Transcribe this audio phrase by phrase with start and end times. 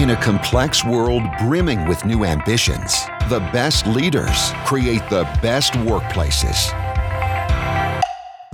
[0.00, 6.72] In a complex world brimming with new ambitions, the best leaders create the best workplaces.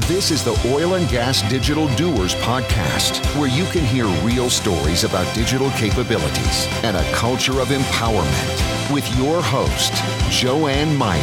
[0.08, 5.04] This is the Oil and Gas Digital Doers podcast, where you can hear real stories
[5.04, 9.92] about digital capabilities and a culture of empowerment with your host,
[10.32, 11.22] Joanne Meyer.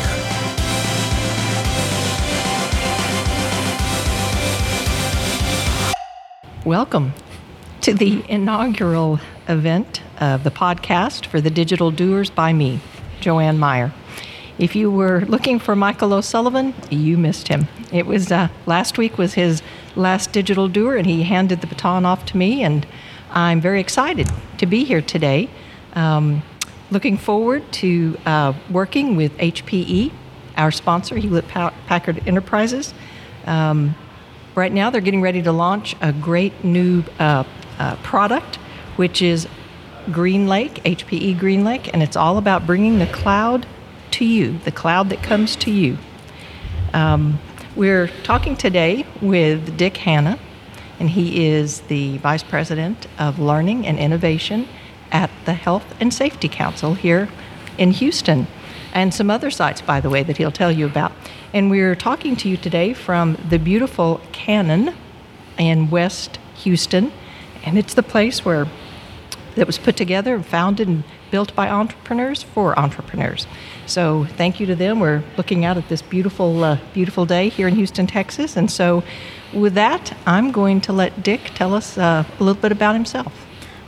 [6.64, 7.14] Welcome
[7.82, 9.20] to the inaugural
[9.50, 12.80] event of the podcast for the Digital Doers by me,
[13.20, 13.94] Joanne Meyer.
[14.60, 17.68] If you were looking for Michael O'Sullivan, you missed him.
[17.92, 19.64] It was uh, last week was his
[19.96, 22.86] last digital doer, and he handed the baton off to me, and
[23.32, 25.50] I'm very excited to be here today.
[25.94, 26.44] Um,
[26.92, 30.12] looking forward to uh, working with HPE,
[30.56, 32.94] our sponsor, Hewlett Packard Enterprises.
[33.46, 33.96] Um,
[34.56, 37.44] right now, they're getting ready to launch a great new uh,
[37.80, 38.58] uh, product,
[38.98, 39.48] which is
[40.08, 43.66] GreenLake, HPE GreenLake, and it's all about bringing the cloud
[44.12, 45.98] to you, the cloud that comes to you.
[46.94, 47.40] Um,
[47.76, 50.38] we're talking today with Dick Hanna,
[51.00, 54.68] and he is the Vice President of Learning and Innovation
[55.12, 57.30] at the Health and Safety Council here
[57.78, 58.48] in Houston,
[58.94, 61.12] and some other sites, by the way, that he'll tell you about.
[61.54, 64.94] And we're talking to you today from the beautiful Cannon
[65.58, 67.12] in West Houston,
[67.64, 68.68] and it's the place where
[69.56, 73.48] that was put together and founded and built by entrepreneurs for entrepreneurs.
[73.86, 75.00] So thank you to them.
[75.00, 78.56] We're looking out at this beautiful, uh, beautiful day here in Houston, Texas.
[78.56, 79.04] And so,
[79.54, 83.46] with that, I'm going to let Dick tell us uh, a little bit about himself.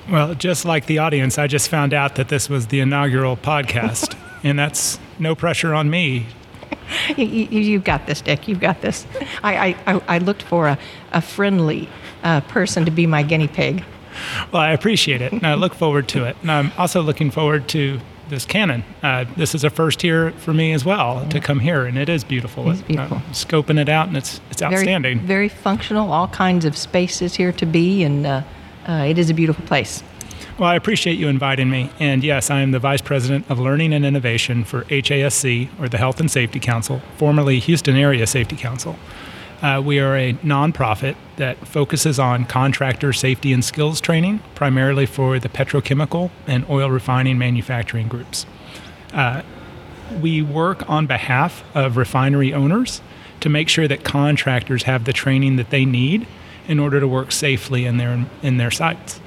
[0.09, 4.15] Well, just like the audience, I just found out that this was the inaugural podcast,
[4.43, 6.27] and that's no pressure on me.
[7.17, 8.47] you, have got this, Dick.
[8.47, 9.07] You've got this.
[9.43, 10.77] I, I, I looked for a,
[11.11, 11.89] a friendly
[12.23, 13.83] uh, person to be my guinea pig.
[14.51, 16.35] Well, I appreciate it, and I look forward to it.
[16.41, 17.99] And I'm also looking forward to
[18.29, 18.83] this cannon.
[19.03, 21.29] Uh, this is a first here for me as well yeah.
[21.29, 22.69] to come here, and it is beautiful.
[22.71, 23.17] It's beautiful.
[23.31, 25.19] scoping it out, and it's it's outstanding.
[25.19, 26.11] Very, very functional.
[26.11, 28.41] All kinds of spaces here to be, and uh,
[28.87, 30.03] uh, it is a beautiful place.
[30.57, 31.89] Well, I appreciate you inviting me.
[31.99, 35.97] And yes, I am the Vice President of Learning and Innovation for HASC, or the
[35.97, 38.95] Health and Safety Council, formerly Houston Area Safety Council.
[39.65, 45.39] Uh, we are a nonprofit that focuses on contractor safety and skills training, primarily for
[45.39, 48.45] the petrochemical and oil refining manufacturing groups.
[49.11, 49.41] Uh,
[50.21, 53.01] we work on behalf of refinery owners
[53.39, 56.27] to make sure that contractors have the training that they need
[56.67, 59.19] in order to work safely in their in their sites.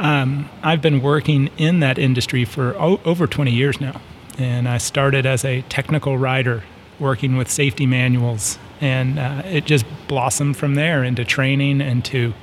[0.00, 4.00] Um, I've been working in that industry for o- over 20 years now,
[4.36, 6.64] and I started as a technical writer
[7.00, 8.58] working with safety manuals.
[8.80, 12.34] And uh, it just blossomed from there into training and to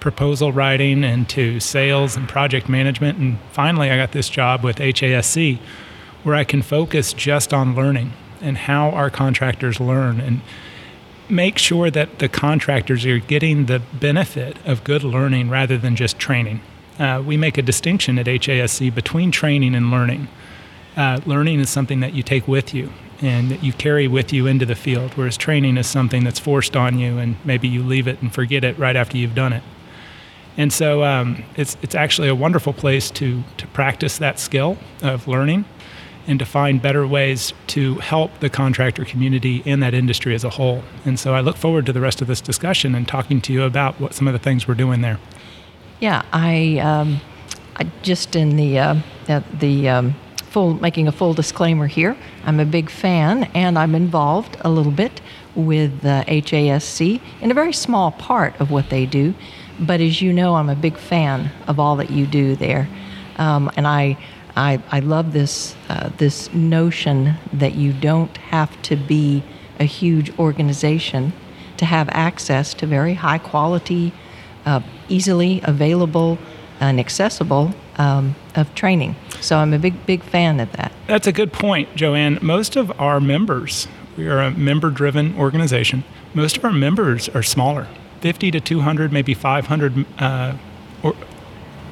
[0.00, 3.18] proposal writing and to sales and project management.
[3.18, 5.58] And finally i got this job with HASC
[6.22, 10.40] where i can focus just on learning and how our contractors learn and
[11.28, 16.18] make sure that the contractors are getting the benefit of good learning rather than just
[16.18, 16.60] training.
[16.98, 20.28] Uh, we make a distinction at HASC between training and learning.
[20.96, 22.90] Uh, learning is something that you take with you
[23.20, 26.76] and that you carry with you into the field, whereas training is something that's forced
[26.76, 29.62] on you and maybe you leave it and forget it right after you've done it.
[30.56, 35.28] And so um, it's, it's actually a wonderful place to, to practice that skill of
[35.28, 35.64] learning
[36.26, 40.50] and to find better ways to help the contractor community and that industry as a
[40.50, 40.82] whole.
[41.04, 43.62] And so I look forward to the rest of this discussion and talking to you
[43.62, 45.18] about what some of the things we're doing there.
[46.00, 47.20] Yeah, I, um,
[47.76, 48.96] I just in the, uh,
[49.58, 50.14] the um,
[50.48, 52.16] full making a full disclaimer here.
[52.44, 55.20] I'm a big fan, and I'm involved a little bit
[55.54, 59.34] with uh, HASC in a very small part of what they do.
[59.78, 62.88] But as you know, I'm a big fan of all that you do there,
[63.36, 64.18] um, and I,
[64.56, 69.42] I, I love this uh, this notion that you don't have to be
[69.78, 71.32] a huge organization
[71.76, 74.12] to have access to very high quality,
[74.66, 76.38] uh, easily available,
[76.80, 79.16] and accessible um, of training.
[79.40, 80.92] So I'm a big, big fan of that.
[81.06, 82.38] That's a good point, Joanne.
[82.42, 87.42] Most of our members, we are a member driven organization, most of our members are
[87.42, 87.88] smaller
[88.20, 90.56] 50 to 200, maybe 500 uh,
[91.02, 91.14] or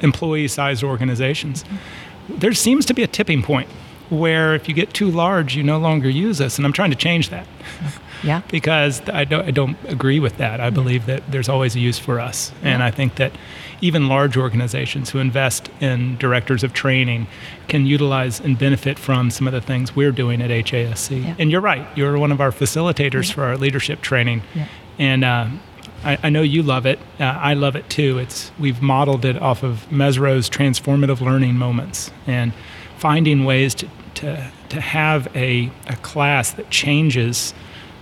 [0.01, 1.63] employee sized organizations.
[1.63, 2.39] Mm-hmm.
[2.39, 3.69] There seems to be a tipping point
[4.09, 6.57] where if you get too large, you no longer use us.
[6.57, 7.47] And I'm trying to change that.
[8.23, 8.41] Yeah.
[8.51, 10.59] because I don't, I don't agree with that.
[10.61, 12.51] I believe that there's always a use for us.
[12.61, 12.69] Yeah.
[12.69, 13.33] And I think that
[13.81, 17.27] even large organizations who invest in directors of training
[17.67, 21.23] can utilize and benefit from some of the things we're doing at HASC.
[21.23, 21.35] Yeah.
[21.37, 23.35] And you're right, you're one of our facilitators yeah.
[23.35, 24.41] for our leadership training.
[24.97, 25.47] And uh,
[26.03, 26.99] I, I know you love it.
[27.19, 28.17] Uh, I love it too.
[28.17, 32.53] It's we've modeled it off of Mezirow's transformative learning moments and
[32.97, 37.53] finding ways to to, to have a, a class that changes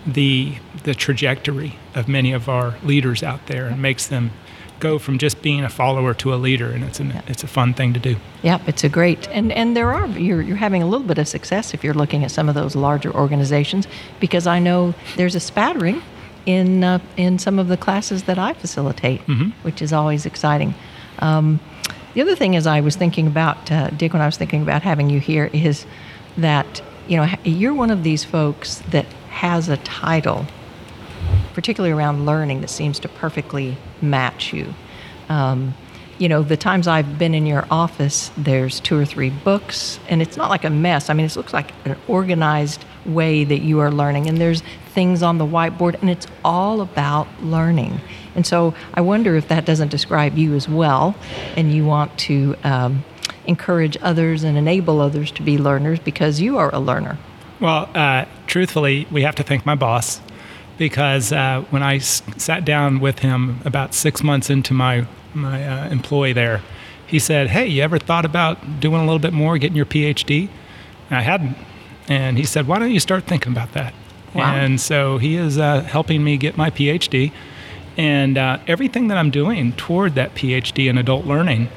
[0.06, 4.32] the the trajectory of many of our leaders out there and makes them
[4.86, 7.22] go from just being a follower to a leader, and it's an, yeah.
[7.28, 8.16] it's a fun thing to do.
[8.44, 11.28] Yep, it's a great and and there are you're you're having a little bit of
[11.28, 13.88] success if you're looking at some of those larger organizations
[14.20, 16.02] because I know there's a spattering
[16.46, 19.50] in uh, in some of the classes that I facilitate, mm-hmm.
[19.66, 20.76] which is always exciting.
[21.20, 21.60] Um,
[22.14, 24.82] the other thing is I was thinking about uh, Dick when I was thinking about
[24.84, 25.86] having you here is
[26.38, 30.46] that you know you're one of these folks that has a title
[31.56, 34.74] particularly around learning, that seems to perfectly match you.
[35.30, 35.74] Um,
[36.18, 40.22] you know, the times I've been in your office, there's two or three books, and
[40.22, 41.10] it's not like a mess.
[41.10, 44.64] I mean, it looks like an organized way that you are learning, and there's
[44.94, 48.00] things on the whiteboard, and it's all about learning.
[48.36, 51.16] And so I wonder if that doesn't describe you as well,
[51.56, 53.04] and you want to um,
[53.46, 57.18] encourage others and enable others to be learners because you are a learner.
[57.62, 60.20] Well, uh, truthfully, we have to thank my boss
[60.78, 65.68] because uh, when I s- sat down with him about six months into my my
[65.68, 66.62] uh, employee there,
[67.08, 70.50] he said, "Hey, you ever thought about doing a little bit more, getting your PhD?"
[71.10, 71.58] And I hadn't,
[72.08, 73.94] and he said, "Why don't you start thinking about that?"
[74.34, 74.54] Wow.
[74.56, 77.32] And so he is uh, helping me get my PhD,
[77.98, 81.70] and uh, everything that I'm doing toward that PhD in adult learning,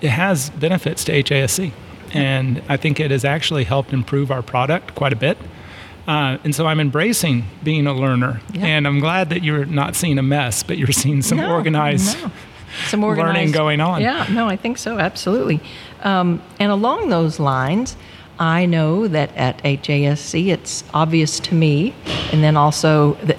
[0.00, 1.72] it has benefits to HASC,
[2.14, 5.36] and I think it has actually helped improve our product quite a bit.
[6.06, 8.40] Uh, and so I'm embracing being a learner.
[8.52, 8.66] Yeah.
[8.66, 12.20] And I'm glad that you're not seeing a mess, but you're seeing some no, organized.
[12.22, 12.30] No.
[12.86, 14.02] Some organized, learning going on.
[14.02, 15.60] Yeah, no, I think so, absolutely.
[16.02, 17.96] Um, and along those lines,
[18.38, 21.94] I know that at HASC it's obvious to me,
[22.32, 23.34] and then also the,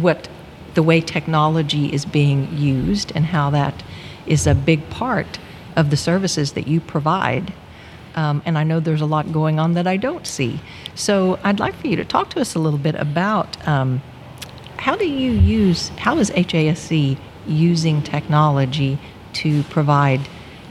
[0.00, 0.28] what
[0.74, 3.82] the way technology is being used and how that
[4.26, 5.38] is a big part
[5.76, 7.52] of the services that you provide
[8.14, 10.60] um, and I know there's a lot going on that I don't see.
[10.94, 14.02] So I'd like for you to talk to us a little bit about um,
[14.78, 18.98] how do you use, how is HASC using technology
[19.34, 20.20] to provide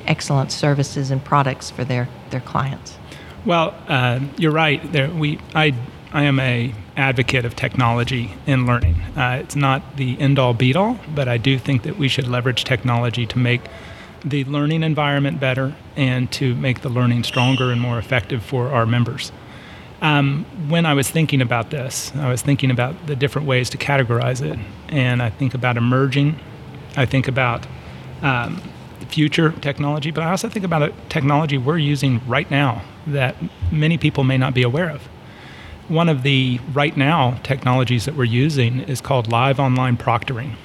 [0.05, 2.97] excellent services and products for their, their clients?
[3.45, 4.91] Well, uh, you're right.
[4.91, 5.73] There, we, I,
[6.11, 8.95] I am a advocate of technology in learning.
[9.15, 12.27] Uh, it's not the end all be all, but I do think that we should
[12.27, 13.61] leverage technology to make
[14.23, 18.85] the learning environment better and to make the learning stronger and more effective for our
[18.85, 19.31] members.
[20.01, 23.77] Um, when I was thinking about this, I was thinking about the different ways to
[23.77, 24.57] categorize it.
[24.87, 26.39] And I think about emerging,
[26.95, 27.67] I think about
[28.21, 28.61] um,
[29.09, 33.35] future technology, but I also think about a technology we're using right now that
[33.71, 35.03] many people may not be aware of.
[35.89, 40.55] One of the right now technologies that we're using is called live online proctoring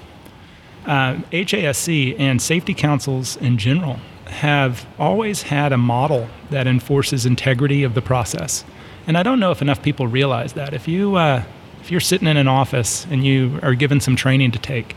[0.87, 7.83] uh, HASC and safety councils in general have always had a model that enforces integrity
[7.83, 8.65] of the process.
[9.07, 10.73] And I don't know if enough people realize that.
[10.73, 11.45] If you uh,
[11.81, 14.97] if you're sitting in an office and you are given some training to take,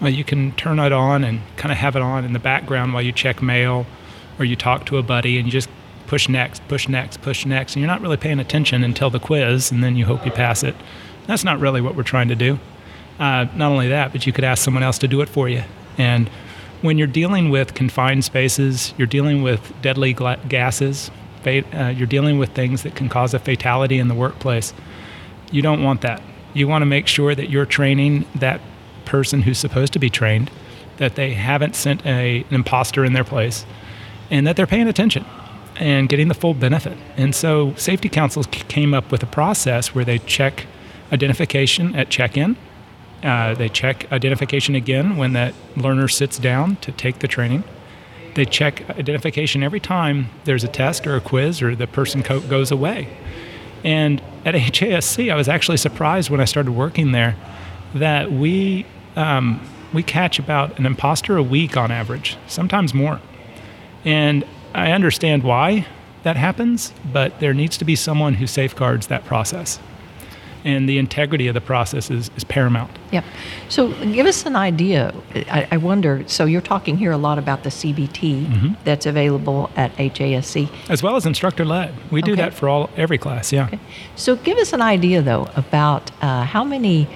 [0.00, 2.94] well, you can turn it on and kind of have it on in the background
[2.94, 3.84] while you check mail
[4.38, 5.68] or you talk to a buddy and you just
[6.06, 9.70] push next, push next, push next, and you're not really paying attention until the quiz,
[9.70, 10.74] and then you hope you pass it.
[11.26, 12.58] That's not really what we're trying to do.
[13.20, 15.62] Uh, not only that, but you could ask someone else to do it for you.
[15.98, 16.30] And
[16.80, 21.10] when you're dealing with confined spaces, you're dealing with deadly gla- gases,
[21.46, 24.72] uh, you're dealing with things that can cause a fatality in the workplace.
[25.52, 26.22] You don't want that.
[26.54, 28.60] You want to make sure that you're training that
[29.04, 30.50] person who's supposed to be trained,
[30.96, 33.66] that they haven't sent a, an imposter in their place,
[34.30, 35.26] and that they're paying attention
[35.76, 36.96] and getting the full benefit.
[37.16, 40.66] And so, safety councils came up with a process where they check
[41.12, 42.56] identification at check in
[43.22, 47.64] uh, they check identification again when that learner sits down to take the training.
[48.34, 52.40] They check identification every time there's a test or a quiz or the person co-
[52.40, 53.08] goes away.
[53.84, 57.36] And at HASC, I was actually surprised when I started working there
[57.94, 58.86] that we
[59.16, 59.60] um,
[59.92, 63.20] we catch about an imposter a week on average, sometimes more.
[64.04, 65.86] And I understand why
[66.22, 69.80] that happens, but there needs to be someone who safeguards that process
[70.64, 72.90] and the integrity of the process is, is paramount.
[73.12, 73.24] Yep.
[73.68, 75.14] So give us an idea.
[75.34, 78.74] I, I wonder, so you're talking here a lot about the CBT mm-hmm.
[78.84, 80.70] that's available at HASC.
[80.88, 81.94] As well as instructor led.
[82.10, 83.66] We do that for all every class, yeah.
[83.66, 83.80] Okay.
[84.16, 87.08] So give us an idea, though, about uh, how many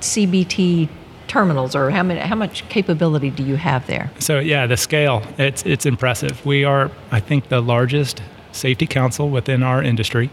[0.00, 0.88] CBT
[1.26, 4.10] terminals or how, many, how much capability do you have there?
[4.18, 6.44] So yeah, the scale, it's, it's impressive.
[6.44, 8.22] We are, I think, the largest
[8.52, 10.30] safety council within our industry.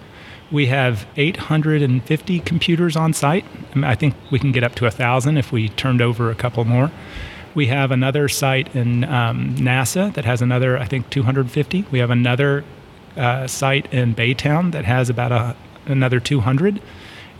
[0.51, 3.45] We have 850 computers on site.
[3.75, 6.91] I, think we can get up to 1,000 if we turned over a couple more.
[7.55, 11.85] We have another site in um, NASA that has another, I think, 250.
[11.91, 12.63] We have another
[13.17, 16.81] uh, site in Baytown that has about a, another 200.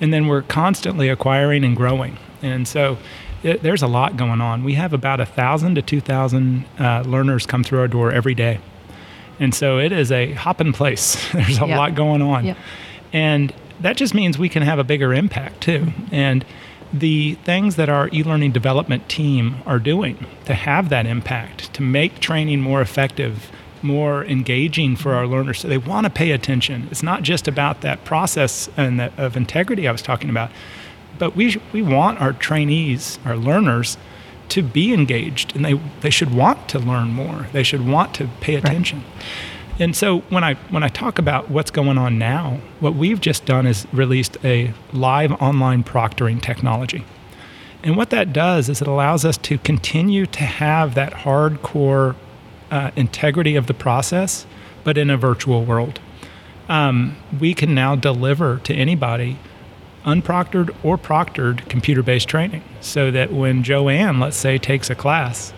[0.02, 2.18] And then we're constantly acquiring and growing.
[2.42, 2.98] And so
[3.44, 4.64] it, there's a lot going on.
[4.64, 8.60] We have about 1,000 to 2,000 uh, learners come through our door every day.
[9.40, 11.18] And so it is a hopping place.
[11.34, 11.78] there's a Yep.
[11.78, 12.46] lot going on.
[12.46, 12.58] Yep.
[13.16, 15.94] And that just means we can have a bigger impact too.
[16.12, 16.44] And
[16.92, 21.82] the things that our e learning development team are doing to have that impact, to
[21.82, 26.90] make training more effective, more engaging for our learners, so they want to pay attention.
[26.92, 30.52] It's not just about that process and that of integrity I was talking about,
[31.18, 33.98] but we, we want our trainees, our learners,
[34.50, 37.48] to be engaged and they, they should want to learn more.
[37.54, 39.06] They should want to pay attention.
[39.78, 43.46] And so when I when I talk about what's going on now, what we've just
[43.46, 47.04] done is released a live online proctoring technology.
[47.84, 52.16] And what that does is it allows us to continue to have that hardcore
[52.72, 54.48] uh, integrity of the process,
[54.84, 56.00] but in a virtual world.
[56.68, 59.38] Um, we can now deliver to anybody
[60.04, 65.54] unproctored or proctored computer based training so that when Joanne, let's say, takes a class,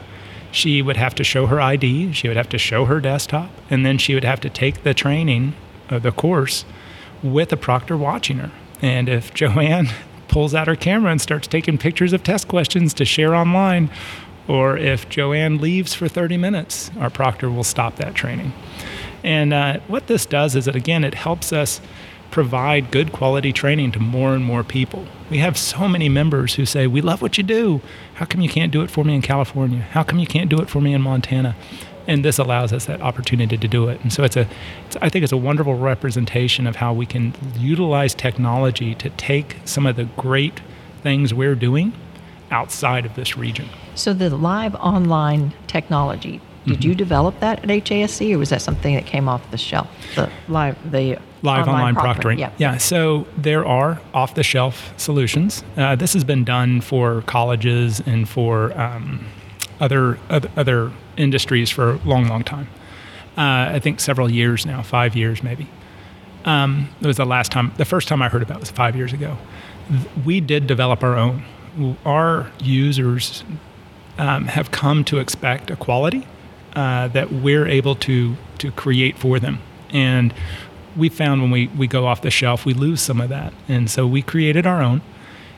[0.58, 3.86] she would have to show her ID, she would have to show her desktop, and
[3.86, 5.54] then she would have to take the training,
[5.90, 6.66] uh, the course,
[7.24, 8.52] with a proctor watching her.
[8.82, 9.90] And if Joanne
[10.28, 13.90] pulls out her camera and starts taking pictures of test questions to share online,
[14.48, 18.54] or if Joanne leaves for 30 minutes, our proctor will stop that training.
[19.24, 21.82] And uh, what this does is that, again, it helps us
[22.32, 25.06] provide good quality training to more and more people.
[25.30, 27.82] We have so many members who say, We love what you do.
[28.16, 29.80] How come you can't do it for me in California?
[29.80, 31.56] How come you can't do it for me in Montana?
[32.08, 34.00] And this allows us that opportunity to do it.
[34.02, 34.48] And so it's a,
[34.86, 39.58] it's, I think it's a wonderful representation of how we can utilize technology to take
[39.66, 40.62] some of the great
[41.04, 41.92] things we're doing
[42.50, 43.68] outside of this region.
[43.96, 46.90] So the live online technology, did Mm-hmm.
[46.90, 49.88] you develop that at HASC, or was that something that came off the shelf?
[50.16, 52.40] The live, the live online, proctoring.
[52.40, 52.52] Yeah.
[52.58, 52.78] yeah.
[52.78, 55.64] So there are off the shelf solutions.
[55.78, 59.26] Uh, this has been done for colleges and for um,
[59.80, 62.68] other, other other industries for a long, long time.
[63.38, 65.68] Uh, I think several years now, five years maybe.
[66.46, 68.96] Um, it was the last time, the first time I heard about it was five
[68.96, 69.38] years ago.
[70.26, 71.44] We did develop our own.
[72.06, 73.44] Our users
[74.18, 76.26] um, have come to expect a quality
[76.78, 79.60] uh, that we're able to to create for them,
[79.92, 80.34] and
[80.96, 83.90] we found when we, we go off the shelf, we lose some of that, and
[83.90, 85.02] so we created our own.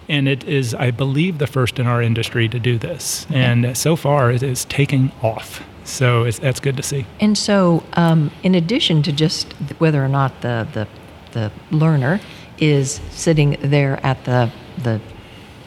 [0.07, 3.27] And it is, I believe, the first in our industry to do this.
[3.29, 5.61] And so far, it is taking off.
[5.83, 7.05] So it's, that's good to see.
[7.19, 10.87] And so, um, in addition to just whether or not the, the,
[11.33, 12.19] the learner
[12.57, 14.99] is sitting there at the, the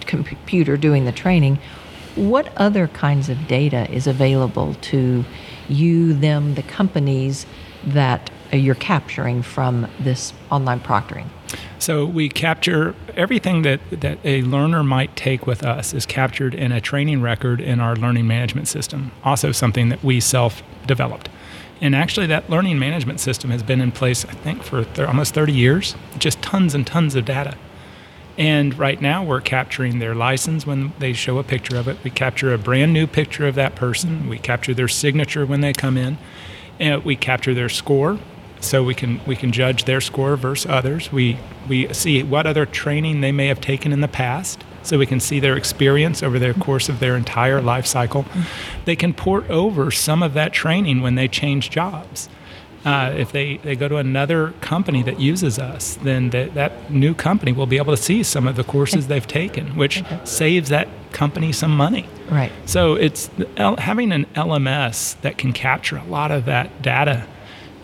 [0.00, 1.61] computer doing the training,
[2.16, 5.25] what other kinds of data is available to
[5.69, 7.47] you, them, the companies
[7.85, 11.26] that uh, you're capturing from this online proctoring?
[11.78, 16.73] So we capture everything that, that a learner might take with us is captured in
[16.73, 21.28] a training record in our learning management system, also something that we self developed.
[21.81, 25.35] And actually, that learning management system has been in place, I think, for th- almost
[25.35, 27.57] 30 years, just tons and tons of data.
[28.38, 31.98] And right now, we're capturing their license when they show a picture of it.
[32.02, 34.28] We capture a brand new picture of that person.
[34.28, 36.18] We capture their signature when they come in.
[36.80, 38.18] And we capture their score,
[38.60, 41.12] so we can we can judge their score versus others.
[41.12, 45.06] We we see what other training they may have taken in the past, so we
[45.06, 48.24] can see their experience over the course of their entire life cycle.
[48.84, 52.28] They can port over some of that training when they change jobs.
[52.84, 57.14] Uh, if they, they go to another company that uses us, then that that new
[57.14, 60.88] company will be able to see some of the courses they've taken, which saves that
[61.12, 62.08] company some money.
[62.30, 62.50] Right.
[62.64, 67.26] So it's L- having an LMS that can capture a lot of that data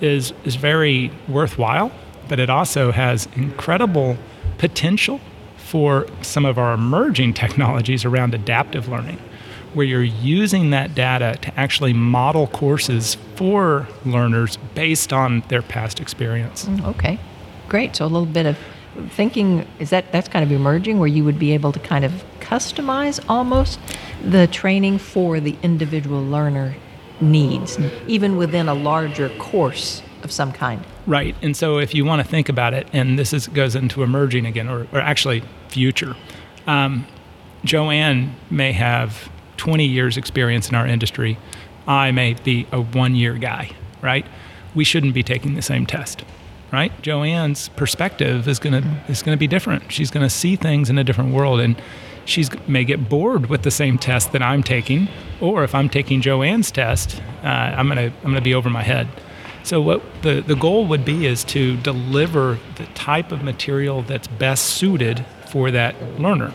[0.00, 1.92] is is very worthwhile,
[2.28, 4.16] but it also has incredible
[4.58, 5.20] potential
[5.58, 9.18] for some of our emerging technologies around adaptive learning,
[9.74, 16.00] where you're using that data to actually model courses for learners based on their past
[16.00, 16.68] experience.
[16.84, 17.18] Okay,
[17.68, 17.96] great.
[17.96, 18.58] So a little bit of
[19.10, 22.24] thinking is that that's kind of emerging where you would be able to kind of
[22.40, 23.78] customize almost
[24.24, 26.74] the training for the individual learner
[27.20, 30.84] needs, even within a larger course of some kind.
[31.06, 31.36] Right.
[31.42, 34.46] And so if you want to think about it, and this is, goes into emerging
[34.46, 36.16] again, or, or actually future,
[36.66, 37.06] um,
[37.64, 41.36] Joanne may have 20 years experience in our industry.
[41.86, 43.70] I may be a one year guy,
[44.02, 44.26] right?
[44.74, 46.24] We shouldn't be taking the same test.
[46.72, 46.92] right?
[47.02, 49.90] Joanne's perspective is gonna is gonna be different.
[49.92, 51.80] She's gonna see things in a different world, and
[52.26, 55.08] she's may get bored with the same test that I'm taking,
[55.40, 59.08] or if I'm taking Joanne's test, uh, I'm gonna I'm gonna be over my head.
[59.64, 64.26] So what the, the goal would be is to deliver the type of material that's
[64.28, 66.54] best suited for that learner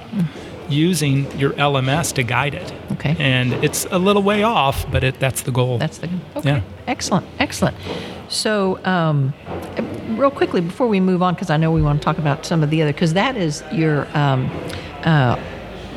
[0.70, 2.74] using your LMS to guide it.
[2.94, 3.16] Okay.
[3.20, 5.78] And it's a little way off, but it, that's the goal.
[5.78, 6.20] That's the goal.
[6.38, 6.50] okay.
[6.50, 6.62] Yeah.
[6.88, 7.76] Excellent, excellent.
[8.30, 9.34] So, um,
[10.18, 12.64] real quickly before we move on, because I know we want to talk about some
[12.64, 14.50] of the other, because that is your um,
[15.04, 15.40] uh,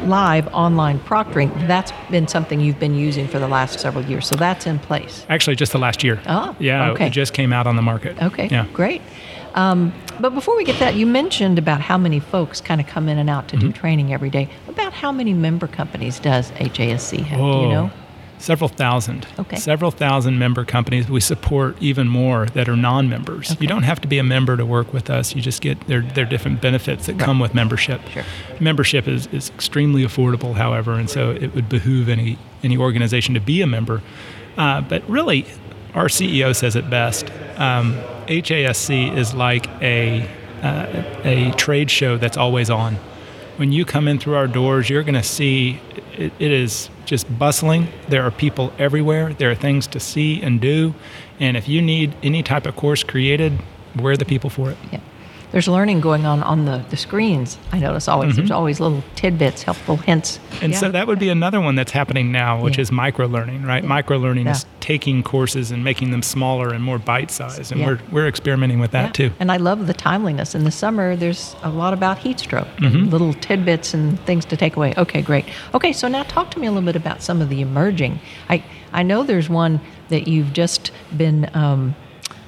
[0.04, 1.50] live online proctoring.
[1.66, 4.26] That's been something you've been using for the last several years.
[4.26, 5.24] So that's in place.
[5.28, 6.20] Actually, just the last year.
[6.26, 6.90] Oh, yeah.
[6.90, 7.06] okay.
[7.06, 8.20] It just came out on the market.
[8.22, 8.66] Okay, Yeah.
[8.72, 9.00] great.
[9.54, 13.08] Um, but before we get that, you mentioned about how many folks kind of come
[13.08, 13.66] in and out to Mm-hmm.
[13.68, 14.48] do training every day.
[14.68, 17.38] About how many member companies does HASC have?
[17.38, 17.90] Do you know?
[18.38, 19.26] Several thousand.
[19.38, 19.56] Okay.
[19.56, 21.08] Several thousand member companies.
[21.08, 23.52] We support even more that are non-members.
[23.52, 23.60] Okay.
[23.62, 25.34] You don't have to be a member to work with us.
[25.34, 28.02] You just get their, There are different benefits that come with membership.
[28.10, 28.24] Sure.
[28.60, 33.40] Membership is, is extremely affordable, however, and so it would behoove any any organization to
[33.40, 34.02] be a member.
[34.58, 35.46] Uh, but really,
[35.94, 37.30] our CEO says it best.
[37.56, 40.28] Um, HASC is like a
[40.62, 42.96] uh, a trade show that's always on.
[43.56, 45.80] When you come in through our doors, you're going to see
[46.16, 47.88] it, it is just bustling.
[48.08, 49.32] There are people everywhere.
[49.32, 50.94] There are things to see and do.
[51.40, 53.60] And if you need any type of course created,
[53.94, 54.78] we're the people for it.
[54.90, 55.00] Yeah.
[55.56, 57.56] There's learning going on on the, the screens.
[57.72, 58.36] I notice always.
[58.36, 60.36] There's always little tidbits, helpful hints.
[60.36, 60.64] Mm-hmm.
[60.64, 60.78] And Yeah.
[60.80, 62.82] so that would be another one that's happening now, which Yeah.
[62.82, 63.82] is micro learning, right?
[63.82, 67.72] Micro learning is taking courses and making them smaller and more bite sized.
[67.72, 67.86] And Yeah.
[67.86, 69.28] we're, we're experimenting with that Yeah.
[69.28, 69.32] too.
[69.40, 70.54] And I love the timeliness.
[70.54, 73.08] In the summer, there's a lot about heat stroke, Mm-hmm.
[73.08, 74.92] little tidbits and things to take away.
[74.98, 75.46] Okay, great.
[75.72, 78.20] Okay, so now talk to me a little bit about some of the emerging.
[78.50, 81.94] I, I know there's one that you've just been um,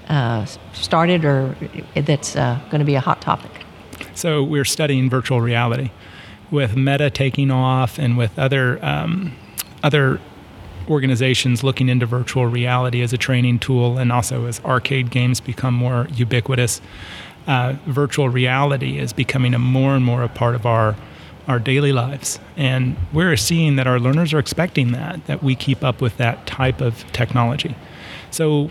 [0.08, 1.54] uh, started or
[1.94, 3.50] that's uh, going to be a hot topic.
[4.14, 5.90] So we're studying virtual reality
[6.50, 9.36] with Meta taking off and with other um,
[9.82, 10.20] other
[10.88, 15.74] organizations looking into virtual reality as a training tool, and also as arcade games become
[15.74, 16.80] more ubiquitous.
[17.46, 20.96] Uh, virtual reality is becoming a more and more a part of our
[21.46, 25.82] our daily lives, and we're seeing that our learners are expecting that that we keep
[25.82, 27.74] up with that type of technology.
[28.30, 28.70] So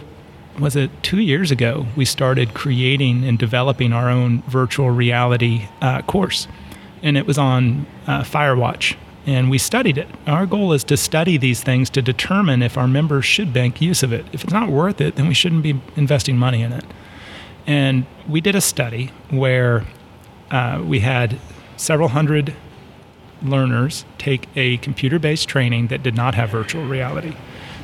[0.59, 6.01] was it two years ago we started creating and developing our own virtual reality uh,
[6.03, 6.47] course.
[7.03, 10.07] And it was on uh, firewatch and we studied it.
[10.25, 14.01] Our goal is to study these things to determine if our members should make use
[14.01, 14.25] of it.
[14.31, 16.85] If it's not worth it then we shouldn't be investing money in it.
[17.65, 19.85] And we did a study where
[20.49, 21.39] uh, we had
[21.75, 22.55] several hundred
[23.43, 27.35] learners take a computer based training that did not have virtual reality.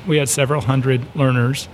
[0.07, 1.67] We had several hundred learners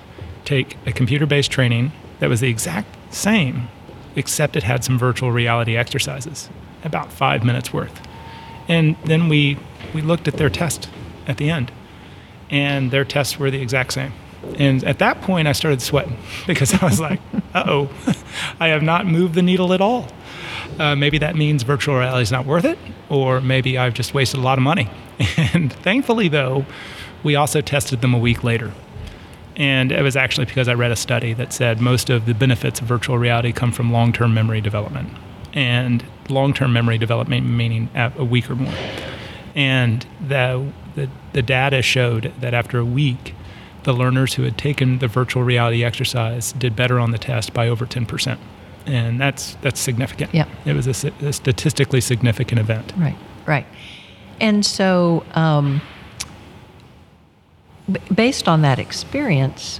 [0.45, 3.69] take a computer based training that was the exact same,
[4.15, 6.49] except it had some virtual reality exercises,
[6.83, 8.01] about five minutes worth.
[8.67, 9.57] And then we,
[9.93, 10.89] we looked at their test
[11.27, 11.71] at the end,
[12.49, 14.13] and their tests were the exact same.
[14.57, 17.19] And at that point, I started sweating because I was like,
[17.53, 17.89] uh oh,
[18.59, 20.07] I have not moved the needle at all.
[20.77, 22.77] Uh, maybe that means virtual reality is not worth it,
[23.09, 24.89] or maybe I've just wasted a lot of money.
[25.53, 26.65] And thankfully, though,
[27.23, 28.71] we also tested them a week later.
[29.59, 32.79] And it was actually because I read a study that said most of the benefits
[32.79, 35.11] of virtual reality come from long term memory development.
[35.53, 38.73] And long term memory development meaning a a week or more.
[39.55, 43.35] And the, the, the data showed that after a week,
[43.83, 47.67] the learners who had taken the virtual reality exercise did better on the test by
[47.67, 48.37] over 10%.
[48.85, 50.33] And that's, that's significant.
[50.33, 50.47] Yeah.
[50.65, 52.93] It was a, a statistically significant event.
[52.97, 53.65] Right, right.
[54.39, 55.81] And so, um,
[58.13, 59.79] based on that experience,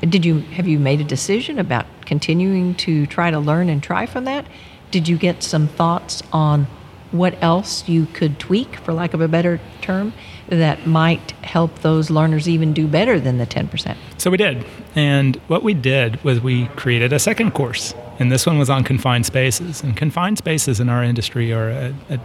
[0.00, 4.06] did you have you made a decision about continuing to try to learn and try
[4.06, 4.46] from that?
[4.90, 6.66] Did you get some thoughts on
[7.10, 10.12] what else you could tweak, for lack of a better term,
[10.48, 13.98] that might help those learners even do better than the ten percent?
[14.18, 14.64] So we did.
[14.94, 17.94] And what we did was we created a second course.
[18.18, 19.82] And this one was on confined spaces.
[19.82, 22.20] And confined spaces in our industry are a, a,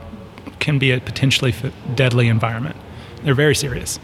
[0.59, 1.53] can be a potentially
[1.95, 2.75] deadly environment.
[3.23, 3.99] They're very serious.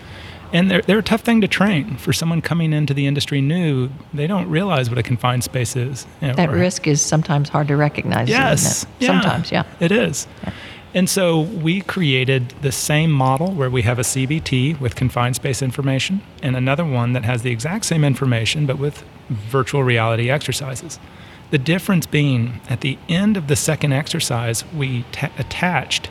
[0.56, 1.98] And they're, they're a tough thing to train.
[1.98, 6.08] For someone coming into the industry new, they don't realize what a confined space is.
[6.22, 8.30] you know, That risk is sometimes hard to recognize.
[8.30, 8.86] Yes.
[9.00, 9.63] yeah, Sometimes, yeah.
[9.82, 10.28] It is.
[10.94, 15.62] And so we created the same model where we have a CBT with confined space
[15.62, 21.00] information and another one that has the exact same information but with virtual reality exercises.
[21.52, 26.10] The difference being at the end of the second exercise, we ta attached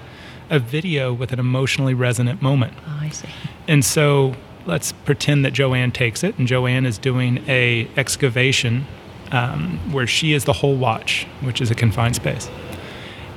[0.50, 2.74] a video with an emotionally resonant moment.
[2.86, 3.28] Oh, I see.
[3.66, 4.34] And so
[4.66, 8.86] let's pretend that Joanne takes it, and Joanne is doing a excavation
[9.30, 12.50] um, where she is the hole watch, which is a confined space.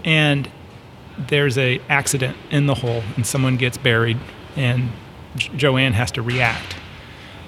[0.03, 0.49] And
[1.17, 4.17] there's a accident in the hole, and someone gets buried,
[4.55, 4.91] and
[5.35, 6.75] J- Joanne has to react.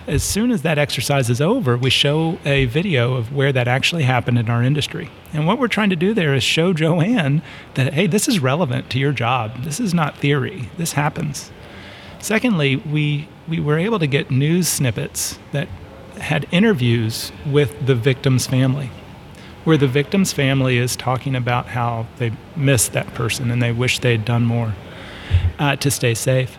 [0.07, 4.03] As soon as that exercise is over, we show a video of where that actually
[4.03, 5.11] happened in our industry.
[5.33, 7.43] And what we're trying to do there is show Joanne
[7.75, 9.63] that, hey, this is relevant to your job.
[9.63, 10.69] This is not theory.
[10.77, 11.51] This happens.
[12.19, 15.67] Secondly, we, we were able to get news snippets that
[16.19, 18.91] had interviews with the victim's family,
[19.63, 23.99] where the victim's family is talking about how they miss that person and they wish
[23.99, 24.75] they'd done more
[25.57, 26.57] uh, to stay safe.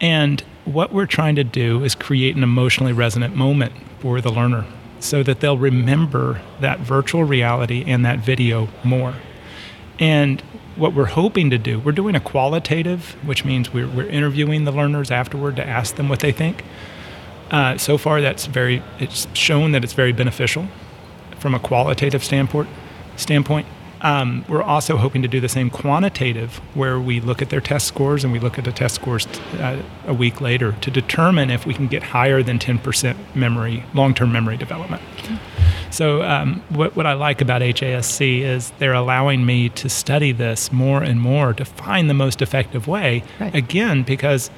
[0.00, 4.64] And what we're trying to do is create an emotionally resonant moment for the learner
[5.00, 9.14] so that they'll remember that virtual reality and that video more.
[10.00, 10.40] And
[10.76, 14.72] what we're hoping to do, we're doing a qualitative, which means we're, we're interviewing the
[14.72, 16.64] learners afterward to ask them what they think.
[17.50, 18.82] Uh, so far, that's very.
[18.98, 20.68] It's shown that it's very beneficial
[21.38, 22.68] from a qualitative standpoint.
[23.16, 23.66] Standpoint.
[24.02, 27.86] Um, we're also hoping to do the same quantitative, where we look at their test
[27.86, 29.26] scores and we look at the test scores
[29.58, 34.32] uh, a week later to determine if we can get higher than 10% memory, long-term
[34.32, 35.02] memory development.
[35.90, 40.70] So, um, what, what I like about HASC is they're allowing me to study this
[40.72, 43.22] more and more to find the most effective way.
[43.40, 43.54] Right.
[43.54, 44.50] Again, because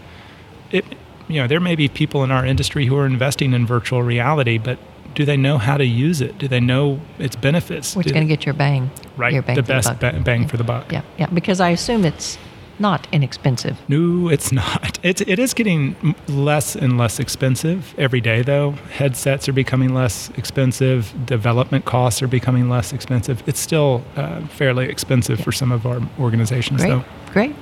[0.71, 0.85] it,
[1.29, 4.59] you know, there may be people in our industry who are investing in virtual reality,
[4.59, 4.79] but
[5.14, 6.38] do they know how to use it?
[6.38, 7.95] Do they know its benefits?
[7.95, 8.90] What's Do- going to get your bang?
[9.16, 10.90] right Your bang the best ba- bang for the buck?
[10.92, 11.27] Yeah, yeah.
[11.27, 12.38] Because I assume it's
[12.79, 13.79] not inexpensive.
[13.89, 14.99] No, it's not.
[15.03, 18.73] It's it is getting less and less expensive every day, though.
[18.97, 21.13] Headsets are becoming less expensive.
[21.27, 23.43] Development costs are becoming less expensive.
[23.47, 27.05] It's still uh, fairly expensive for some of our organizations, Great, though.
[27.33, 27.55] great.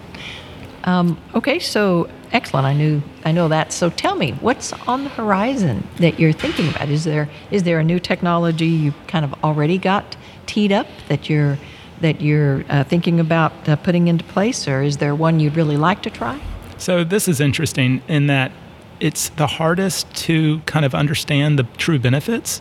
[0.85, 2.67] Um, okay, so excellent.
[2.67, 3.73] I knew I know that.
[3.73, 6.89] So tell me, what's on the horizon that you're thinking about?
[6.89, 11.29] Is there is there a new technology you kind of already got teed up that
[11.29, 11.59] you're
[12.01, 15.77] that you're uh, thinking about uh, putting into place, or is there one you'd really
[15.77, 16.41] like to try?
[16.79, 18.53] So this is interesting in that
[19.01, 22.61] it's the hardest to kind of understand the true benefits,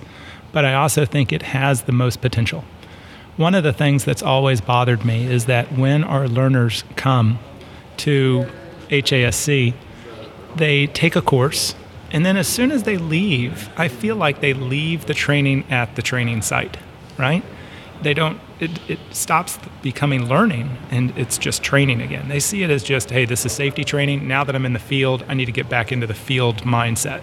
[0.51, 2.63] but I also think it has the most potential.
[3.37, 7.39] One of the things that's always bothered me is that when our learners come
[7.97, 8.45] to
[8.89, 9.73] HASC,
[10.55, 11.75] they take a course,
[12.11, 15.95] and then as soon as they leave, I feel like they leave the training at
[15.95, 16.77] the training site,
[17.17, 17.43] right?
[18.01, 22.27] They don't, it, it stops becoming learning and it's just training again.
[22.27, 24.27] They see it as just, hey, this is safety training.
[24.27, 27.21] Now that I'm in the field, I need to get back into the field mindset.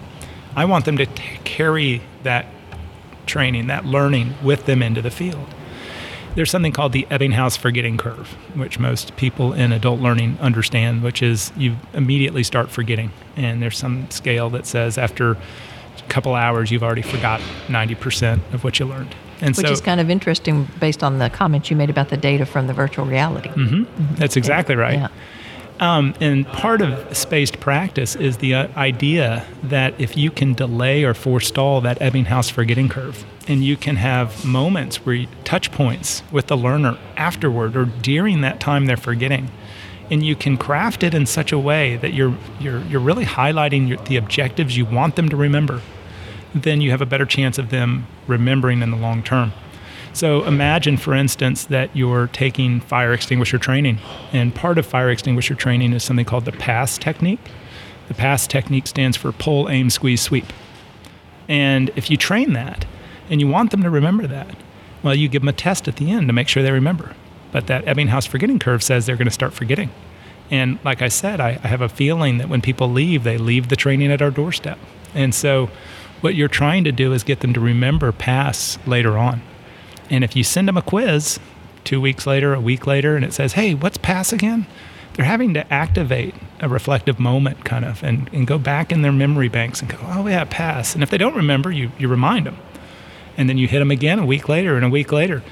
[0.55, 2.47] I want them to t- carry that
[3.25, 5.53] training, that learning with them into the field
[6.37, 11.23] there's something called the Ebbinghaus forgetting curve, which most people in adult learning understand, which
[11.23, 13.11] is you immediately start forgetting.
[13.35, 15.37] And there's some scale that says after a
[16.09, 19.15] couple hours, you've already forgot 90% of what you learned.
[19.41, 22.17] And Which so is kind of interesting based on the comments you made about the
[22.17, 23.51] data from the virtual reality.
[24.15, 24.99] that's exactly right.
[24.99, 25.07] Yeah.
[25.79, 31.03] Um, and part of spaced practice is the uh, idea that if you can delay
[31.03, 36.23] or forestall that Ebbinghaus forgetting curve, and you can have moments where you touch points
[36.31, 39.51] with the learner afterward or during that time they're forgetting,
[40.09, 43.87] and you can craft it in such a way that you're you're you're really highlighting
[43.87, 45.81] your, the objectives you want them to remember,
[46.53, 49.53] then you have a better chance of them remembering in the long term.
[50.13, 53.99] So imagine, for instance, that you're taking fire extinguisher training,
[54.31, 57.51] and part of fire extinguisher training is something called the PASS technique.
[58.07, 60.45] The PASS technique stands for pull, aim, squeeze, sweep.
[61.47, 62.85] And if you train that
[63.29, 64.55] and you want them to remember that,
[65.03, 67.15] well, you give them a test at the end to make sure they remember.
[67.51, 69.91] But that Ebbinghaus forgetting curve says they're going to start forgetting.
[70.49, 73.69] And like I said, I, I have a feeling that when people leave, they leave
[73.69, 74.79] the training at our doorstep.
[75.13, 75.69] And so
[76.21, 79.41] what you're trying to do is get them to remember PASS later on.
[80.09, 81.39] And if you send them a quiz
[81.83, 84.65] two weeks later, a week later, and it says, hey, what's pass again?
[85.13, 89.11] They're having to activate a reflective moment kind of and, and go back in their
[89.11, 90.93] memory banks and go, oh, yeah, pass.
[90.93, 92.57] And if they don't remember, you, you remind them.
[93.35, 95.43] And then you hit them again a week later and a week later.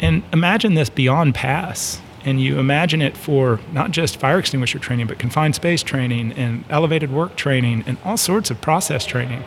[0.00, 2.00] And imagine this beyond pass.
[2.24, 6.64] And you imagine it for not just fire extinguisher training, but confined space training and
[6.68, 9.44] elevated work training and all sorts of process training.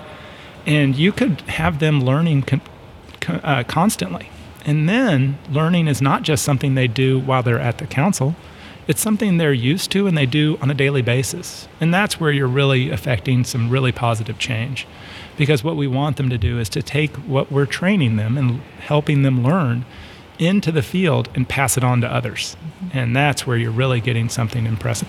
[0.65, 2.61] And you could have them learning con-
[3.19, 4.29] con- uh, constantly.
[4.65, 8.35] And then learning is not just something they do while they're at the council,
[8.87, 11.67] it's something they're used to and they do on a daily basis.
[11.79, 14.87] And that's where you're really affecting some really positive change.
[15.37, 18.61] Because what we want them to do is to take what we're training them and
[18.79, 19.85] helping them learn
[20.39, 22.57] into the field and pass it on to others.
[22.93, 25.07] And that's where you're really getting something impressive.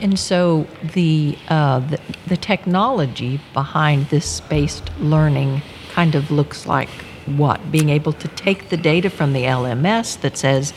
[0.00, 5.62] And so the, uh, the the technology behind this spaced learning
[5.92, 6.88] kind of looks like
[7.26, 7.70] what?
[7.70, 10.72] Being able to take the data from the LMS that says,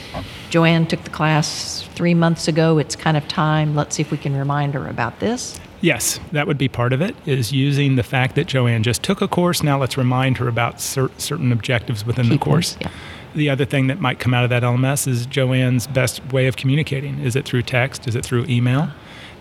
[0.49, 4.17] Joanne took the class three months ago, it's kind of time, let's see if we
[4.17, 5.59] can remind her about this.
[5.81, 9.21] Yes, that would be part of it, is using the fact that Joanne just took
[9.21, 9.63] a course.
[9.63, 12.75] Now let's remind her about cer- certain objectives within Key the course.
[12.75, 12.99] points, yeah.
[13.35, 16.55] The other thing that might come out of that LMS is Joanne's best way of
[16.55, 17.19] communicating.
[17.19, 18.07] Is it through text?
[18.07, 18.89] Is it through email?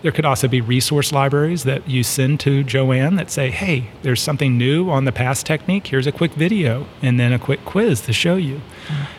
[0.01, 4.21] There could also be resource libraries that you send to Joanne that say, hey, there's
[4.21, 5.87] something new on the PASS technique.
[5.87, 8.61] Here's a quick video and then a quick quiz to show you.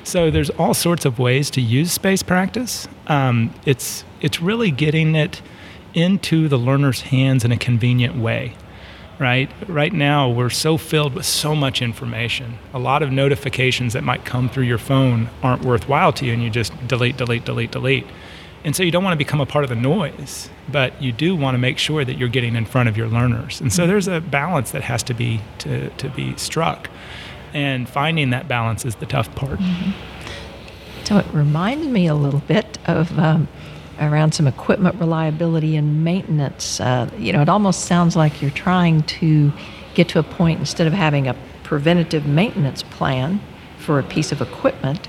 [0.03, 2.87] So there's all sorts of ways to use space practice.
[3.07, 5.41] Um, it's, it's really getting it
[5.95, 8.55] into the learner's hands in a convenient way
[9.19, 9.51] right?
[9.69, 12.59] Right now, we're so filled with so much information.
[12.73, 16.43] A lot of notifications that might come through your phone aren't worthwhile to you, and
[16.43, 18.07] you just delete, delete, delete, delete.
[18.65, 21.37] And so you don't want to become a part of the noise, but you do
[21.37, 23.61] want to make sure that you're getting in front of your learners.
[23.61, 26.89] And so there's a balance that has to be to, to be struck.
[27.53, 29.61] And finding that balance is the tough part.
[31.05, 33.49] So it reminds me a little bit of um,
[34.01, 36.81] around some equipment reliability and maintenance.
[36.81, 39.53] Uh, you know, it almost sounds like you're trying to
[39.95, 43.41] get to a point instead of having a preventative maintenance plan
[43.79, 45.09] for a piece of equipment,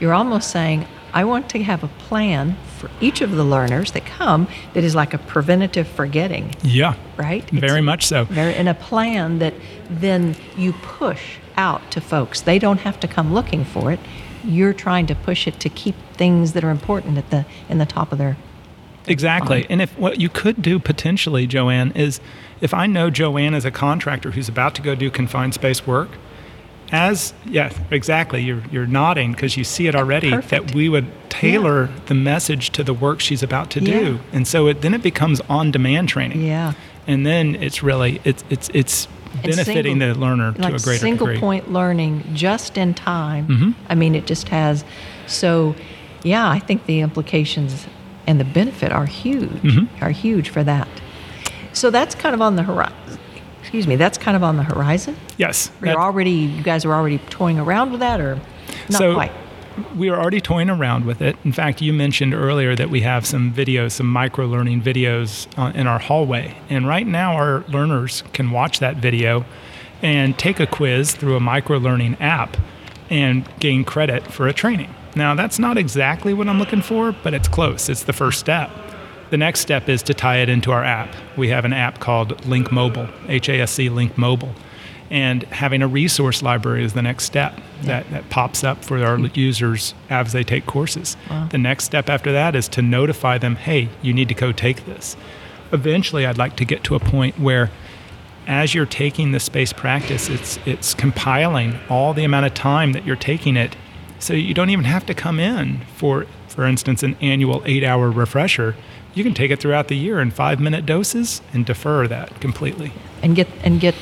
[0.00, 4.04] you're almost saying, I want to have a plan for each of the learners that
[4.04, 7.48] come that is like a preventative forgetting, Yeah, right?
[7.50, 8.24] very It's much so.
[8.24, 9.54] very, and a plan that
[9.88, 12.42] then you push out to folks.
[12.42, 14.00] They don't have to come looking for it.
[14.46, 17.86] You're trying to push it to keep things that are important at the in the
[17.86, 18.36] top of their
[19.08, 19.66] Exactly.
[19.70, 22.20] And if what you could do potentially, Joanne, is
[22.60, 26.08] if I know Joanne is a contractor who's about to go do confined space work,
[26.90, 28.42] as yeah, exactly.
[28.42, 30.68] You're you're nodding because you see it already Perfect.
[30.68, 33.98] that we would tailor the message to the work she's about to Yeah.
[33.98, 36.42] do, and so it, then it becomes on demand training.
[36.44, 36.72] yeah.
[37.08, 39.06] And then it's really it's it's it's
[39.42, 41.40] benefiting single- the learner like to a greater single degree.
[41.40, 43.46] point learning just in time.
[43.48, 43.74] Mhm.
[43.88, 44.84] I mean, it just has.
[45.26, 45.74] So,
[46.22, 47.86] yeah, I think the implications
[48.26, 49.50] and the benefit are huge.
[49.62, 49.88] Mhm.
[50.00, 50.88] Are huge for that.
[51.72, 52.92] So that's kind of on the horizon.
[53.60, 53.96] Excuse me.
[53.96, 55.16] That's kind of on the horizon.
[55.38, 55.70] Yes.
[55.84, 56.30] You're already.
[56.30, 58.38] You guys are already toying around with that, or
[58.88, 59.32] not so quite.
[59.96, 61.36] We are already toying around with it.
[61.44, 65.72] In fact, you mentioned earlier that we have some videos, some micro learning videos uh,
[65.74, 66.56] in our hallway.
[66.68, 69.44] And right now, our learners can watch that video
[70.02, 72.56] and take a quiz through a micro learning app
[73.10, 74.94] and gain credit for a training.
[75.14, 77.88] Now, that's not exactly what I'm looking for, but it's close.
[77.88, 78.70] It's the first step.
[79.30, 81.14] The next step is to tie it into our app.
[81.36, 84.52] We have an app called Link Mobile, HASC Link Mobile.
[85.10, 89.16] And having a resource library is the next step that, that pops up for our
[89.16, 89.38] mm-hmm.
[89.38, 91.16] users as they take courses.
[91.30, 91.48] Wow.
[91.48, 94.84] The next step after that is to notify them hey, you need to go take
[94.84, 95.16] this.
[95.72, 97.70] Eventually, I'd like to get to a point where
[98.46, 103.04] as you're taking the space practice, it's it's compiling all the amount of time that
[103.04, 103.74] you're taking it,
[104.20, 108.76] so you don't even have to come in for, for instance, an annual eight-hour refresher.
[109.14, 112.92] You can take it throughout the year in five-minute doses and defer that completely.
[113.22, 113.94] and get and get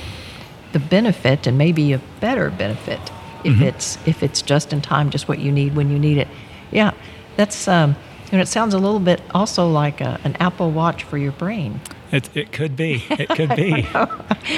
[0.74, 3.00] the benefit and maybe a better benefit
[3.44, 3.62] if Mm-hmm.
[3.62, 6.28] it's if it's just in time, just what you need when you need it.
[6.70, 6.92] Yeah,
[7.36, 7.94] that's um,
[8.32, 11.80] and it sounds a little bit also like a, an Apple Watch for your brain.
[12.10, 13.04] It, it could be.
[13.10, 13.86] It could be.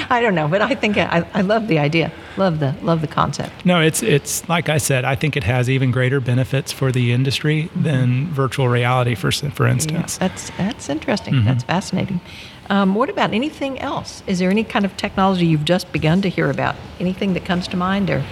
[0.09, 2.11] I don't know, but I think I, I love the idea.
[2.37, 3.65] Love the love the concept.
[3.65, 5.03] No, it's it's like I said.
[5.05, 9.65] I think it has even greater benefits for the industry than virtual reality, for for
[9.65, 10.17] Yeah, instance.
[10.17, 11.33] that's that's interesting.
[11.33, 11.45] Mm-hmm.
[11.47, 12.21] That's fascinating.
[12.69, 14.23] Um, what about anything else?
[14.27, 16.75] Is there any kind of technology you've just begun to hear about?
[16.99, 18.23] Anything that comes to mind, or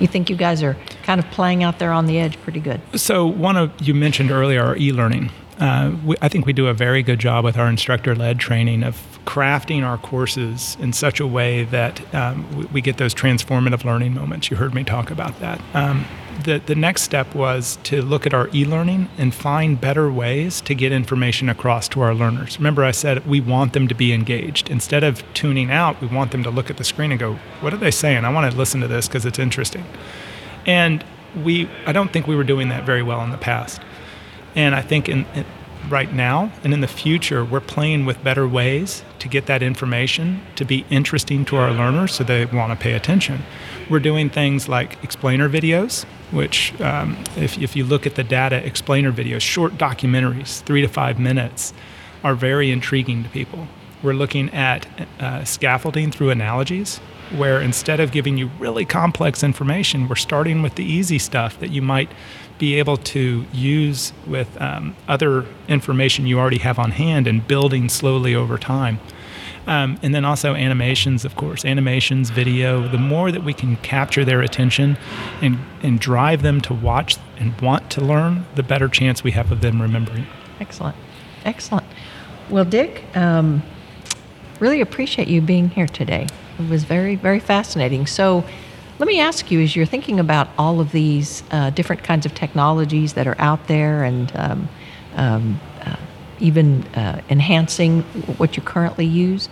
[0.00, 2.80] you think you guys are kind of playing out there on the edge pretty good?
[2.96, 5.30] So one of you mentioned earlier e-learning.
[5.60, 9.20] Uh, we, I think we do a very good job with our instructor-led training of
[9.24, 14.14] crafting our courses in such a way that um, we, we get those transformative learning
[14.14, 14.50] moments.
[14.50, 15.60] You heard me talk about that.
[15.72, 16.06] Um,
[16.42, 20.74] the, the next step was to look at our e-learning and find better ways to
[20.74, 22.58] get information across to our learners.
[22.58, 24.70] Remember, I said we want them to be engaged.
[24.70, 27.72] Instead of tuning out, we want them to look at the screen and go, "What
[27.72, 28.24] are they saying?
[28.24, 29.84] I want to listen to this because it's interesting."
[30.66, 31.04] And
[31.42, 33.80] we, I don't think we were doing that very well in the past.
[34.54, 35.44] And I think in, in
[35.88, 40.40] right now and in the future, we're playing with better ways to get that information
[40.56, 43.42] to be interesting to our learners so they want to pay attention.
[43.90, 48.64] We're doing things like explainer videos, which, um, if, if you look at the data,
[48.66, 51.72] explainer videos, short documentaries, three to five minutes,
[52.22, 53.68] are very intriguing to people.
[54.02, 54.86] We're looking at
[55.20, 57.00] uh, scaffolding through analogies,
[57.32, 61.70] where instead of giving you really complex information, we're starting with the easy stuff that
[61.70, 62.10] you might
[62.58, 67.88] be able to use with um, other information you already have on hand and building
[67.88, 69.00] slowly over time.
[69.66, 72.86] Um, and then also animations, of course, animations, video.
[72.86, 74.98] The more that we can capture their attention
[75.40, 79.50] and, and drive them to watch and want to learn, the better chance we have
[79.50, 80.26] of them remembering.
[80.60, 80.96] Excellent.
[81.44, 81.86] Excellent.
[82.50, 83.62] Well, Dick, um,
[84.60, 86.26] really appreciate you being here today.
[86.58, 88.06] It was very, very fascinating.
[88.06, 88.44] So,
[88.98, 92.34] let me ask you as you're thinking about all of these uh, different kinds of
[92.34, 94.68] technologies that are out there and um,
[95.16, 95.96] um, uh,
[96.38, 98.02] even uh, enhancing
[98.38, 99.48] what you currently use,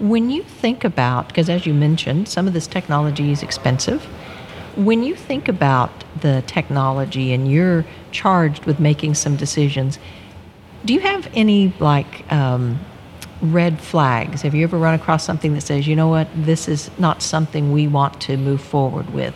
[0.00, 4.02] when you think about, because as you mentioned, some of this technology is expensive,
[4.76, 9.98] when you think about the technology and you're charged with making some decisions,
[10.84, 12.78] do you have any like um,
[13.44, 14.42] red flags?
[14.42, 17.72] Have you ever run across something that says, you know what, this is not something
[17.72, 19.34] we want to move forward with?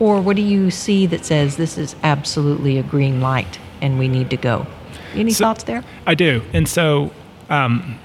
[0.00, 4.08] Or what do you see that says this is absolutely a green light and we
[4.08, 4.66] need to go?
[5.14, 5.82] Any so, thoughts there?
[6.06, 6.42] I do.
[6.52, 7.12] And so
[7.50, 7.98] um,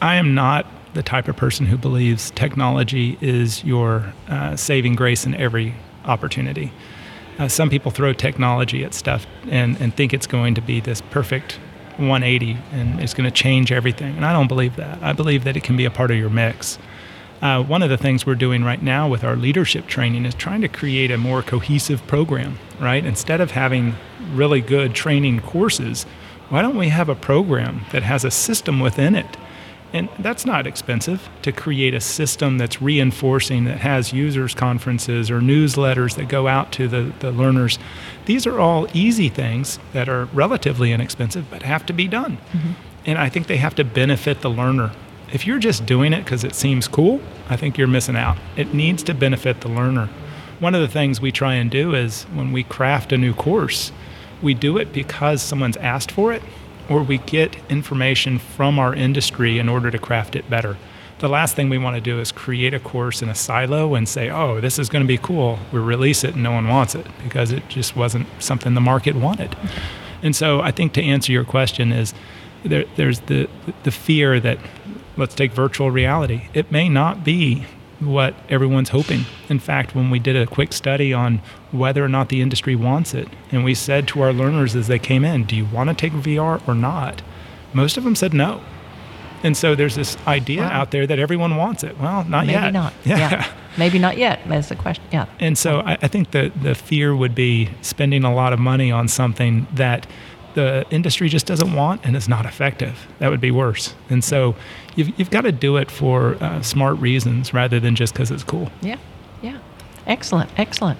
[0.00, 5.24] I am not the type of person who believes technology is your uh, saving grace
[5.24, 5.74] in every
[6.04, 6.72] opportunity.
[7.38, 11.00] Uh, some people throw technology at stuff and, and think it's going to be this
[11.00, 11.60] perfect
[12.00, 14.16] 180 and it's going to change everything.
[14.16, 15.02] And I don't believe that.
[15.02, 16.78] I believe that it can be a part of your mix.
[17.42, 20.60] Uh, one of the things we're doing right now with our leadership training is trying
[20.60, 23.04] to create a more cohesive program, right?
[23.04, 23.94] Instead of having
[24.32, 26.04] really good training courses,
[26.50, 29.36] why don't we have a program that has a system within it
[29.92, 35.40] and that's not expensive to create a system that's reinforcing, that has users' conferences or
[35.40, 37.78] newsletters that go out to the, the learners.
[38.26, 42.38] These are all easy things that are relatively inexpensive but have to be done.
[42.52, 42.72] Mm-hmm.
[43.06, 44.92] And I think they have to benefit the learner.
[45.32, 48.36] If you're just doing it because it seems cool, I think you're missing out.
[48.56, 50.08] It needs to benefit the learner.
[50.60, 53.90] One of the things we try and do is when we craft a new course,
[54.42, 56.42] we do it because someone's asked for it
[56.90, 60.76] or we get information from our industry in order to craft it better.
[61.20, 64.08] The last thing we want to do is create a course in a silo and
[64.08, 65.58] say, oh, this is going to be cool.
[65.70, 69.14] We release it and no one wants it because it just wasn't something the market
[69.14, 69.56] wanted.
[70.22, 72.12] And so I think to answer your question is
[72.64, 73.48] there, there's the,
[73.84, 74.58] the fear that
[75.16, 76.48] let's take virtual reality.
[76.54, 77.66] It may not be
[78.00, 79.24] what everyone's hoping.
[79.48, 83.14] In fact, when we did a quick study on whether or not the industry wants
[83.14, 85.94] it, and we said to our learners as they came in, Do you want to
[85.94, 87.22] take VR or not?
[87.72, 88.62] Most of them said no.
[89.42, 90.70] And so there's this idea wow.
[90.70, 91.98] out there that everyone wants it.
[91.98, 92.60] Well, not Maybe yet.
[92.60, 92.92] Maybe not.
[93.04, 93.18] Yeah.
[93.18, 93.52] yeah.
[93.78, 94.40] Maybe not yet.
[94.46, 95.04] That's the question.
[95.12, 95.26] Yeah.
[95.38, 98.90] And so I, I think the the fear would be spending a lot of money
[98.90, 100.06] on something that
[100.54, 103.06] the industry just doesn't want and is not effective.
[103.18, 103.94] That would be worse.
[104.08, 104.56] And so
[104.96, 108.44] you've, you've got to do it for uh, smart reasons rather than just because it's
[108.44, 108.70] cool.
[108.82, 108.98] Yeah,
[109.42, 109.58] yeah.
[110.06, 110.98] Excellent, excellent.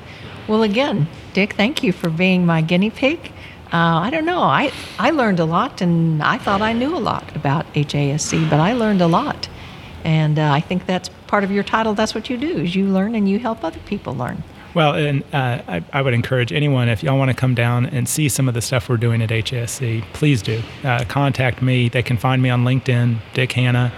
[0.49, 3.33] Well, again, Dick, thank you for being my guinea pig.
[3.73, 4.41] Uh, I don't know.
[4.41, 8.59] I, I learned a lot, and I thought I knew a lot about HASC, but
[8.59, 9.49] I learned a lot.
[10.03, 11.95] And uh, I think that's part of your title.
[11.95, 14.43] That's what you do: is you learn and you help other people learn.
[14.75, 18.09] Well, and uh, I, I, would encourage anyone if y'all want to come down and
[18.09, 20.63] see some of the stuff we're doing at HSC, please do.
[20.85, 21.89] Uh, contact me.
[21.89, 23.93] They can find me on LinkedIn, Dick Hanna.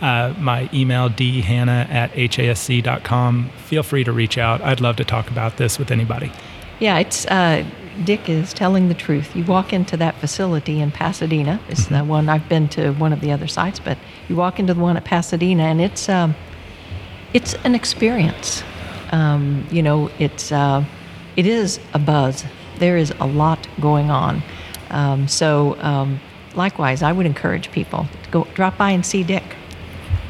[0.00, 3.50] Uh, my email, dhanna at hasc.com.
[3.66, 4.60] Feel free to reach out.
[4.62, 6.32] I'd love to talk about this with anybody.
[6.80, 7.64] Yeah, it's uh,
[8.04, 9.36] Dick is telling the truth.
[9.36, 11.60] You walk into that facility in Pasadena.
[11.68, 11.94] It's mm-hmm.
[11.94, 14.80] the one I've been to one of the other sites, but you walk into the
[14.80, 16.34] one at Pasadena, and it's um,
[17.32, 18.62] it's an experience
[19.12, 20.84] um, you know, it's uh,
[21.36, 22.44] it is a buzz.
[22.78, 24.42] There is a lot going on.
[24.90, 26.20] Um, so, um,
[26.54, 29.56] likewise, I would encourage people to go drop by and see Dick.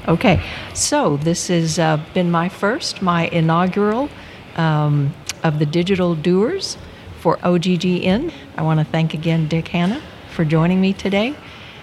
[0.07, 0.43] Okay,
[0.75, 4.11] so this has uh, been my first, my inaugural
[4.57, 6.77] um, of the Digital Doers
[7.21, 8.33] for OGGN.
[8.57, 11.35] I want to thank again Dick Hanna for joining me today.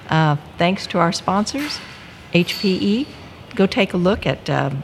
[0.09, 1.79] Uh, thanks to our sponsors,
[2.33, 3.07] HPE.
[3.55, 4.83] Go take a look at um,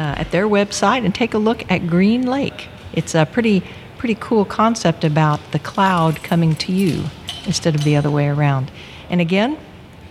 [0.00, 2.68] uh, at their website and take a look at GreenLake.
[2.94, 3.62] It's a pretty
[3.98, 7.04] pretty cool concept about the cloud coming to you
[7.44, 8.70] instead of the other way around.
[9.10, 9.58] And again,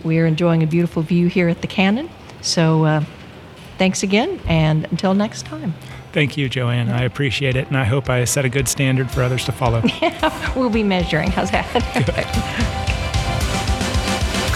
[0.04, 2.08] we're enjoying a beautiful view here at the Cannon.
[2.40, 3.04] So uh,
[3.78, 5.74] thanks again, and until next time.
[6.12, 6.88] Thank you, Joanne.
[6.88, 9.82] I appreciate it, and I hope I set a good standard for others to follow.
[10.00, 11.32] yeah, we'll be measuring.
[11.32, 12.76] How's that?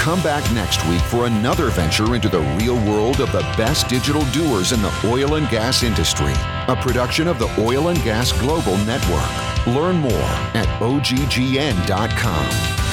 [0.05, 4.23] Come back next week for another venture into the real world of the best digital
[4.33, 6.35] doers in the oil and gas industry.
[6.69, 9.67] A production of the Oil and Gas Global Network.
[9.67, 12.84] Learn more at oggn.com.